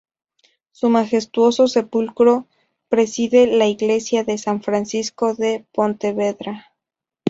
Su 0.71 0.89
majestuoso 0.89 1.67
sepulcro 1.67 2.47
preside 2.89 3.45
la 3.45 3.67
iglesia 3.67 4.23
de 4.23 4.39
San 4.39 4.63
Francisco 4.63 5.35
de 5.35 5.63
Pontevedra. 5.71 6.73